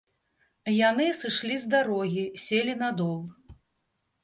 Яны 0.89 1.05
сышлі 1.19 1.59
з 1.67 1.69
дарогі, 1.75 2.25
селі 2.47 2.73
на 2.83 2.91
дол. 3.03 3.21